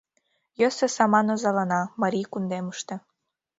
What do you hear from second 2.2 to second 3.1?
кундемыште.